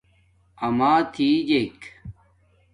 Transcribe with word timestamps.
اماتھجک 0.65 1.79